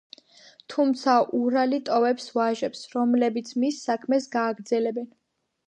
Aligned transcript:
თუმცა 0.73 1.17
ურალი 1.39 1.79
ტოვებს 1.91 2.25
ვაჟებს, 2.39 2.83
რომლების 2.97 3.55
მის 3.65 3.81
საქმეს 3.91 4.29
გააგრძელებენ. 4.39 5.11